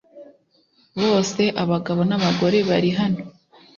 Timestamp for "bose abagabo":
1.01-2.01